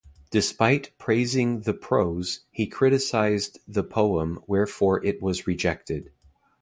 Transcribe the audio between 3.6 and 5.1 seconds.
the poem wherefore